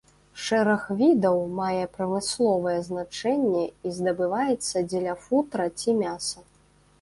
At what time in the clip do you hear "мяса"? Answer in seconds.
6.01-6.39